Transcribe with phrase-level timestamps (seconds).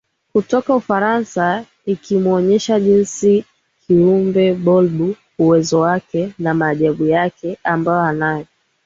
[0.33, 3.45] kutoka Ufarasa ikimuonyesha jinsi
[3.81, 8.45] kiumbe bolb uwezo wake na maajabu yake ambayo anayo